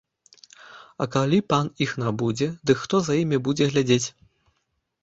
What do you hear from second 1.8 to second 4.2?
іх набудзе, дык хто за імі будзе глядзець?